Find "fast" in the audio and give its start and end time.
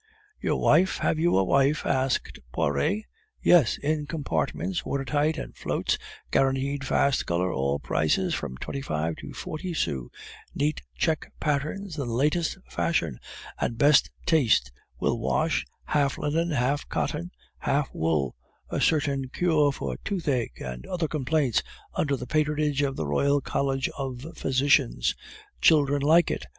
6.87-7.27